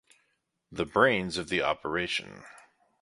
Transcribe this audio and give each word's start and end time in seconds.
the 0.71 0.83
brains 0.83 1.37
of 1.37 1.49
the 1.49 1.61
operation 1.61 2.43